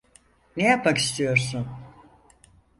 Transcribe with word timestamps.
Ne 0.57 0.63
yapmak 0.63 0.97
istiyorsun? 0.97 1.67